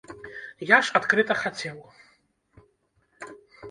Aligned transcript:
Я 0.71 0.77
ж 0.87 0.95
адкрыта 1.01 1.33
хацеў. 1.43 1.77